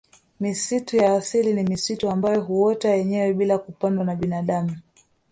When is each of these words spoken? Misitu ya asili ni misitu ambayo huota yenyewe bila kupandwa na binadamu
Misitu 0.39 0.97
ya 0.97 1.13
asili 1.15 1.53
ni 1.53 1.63
misitu 1.63 2.09
ambayo 2.09 2.41
huota 2.41 2.89
yenyewe 2.89 3.33
bila 3.33 3.57
kupandwa 3.57 4.05
na 4.05 4.15
binadamu 4.15 4.77